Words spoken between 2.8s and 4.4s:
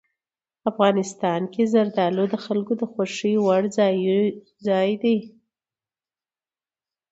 د خوښې وړ یو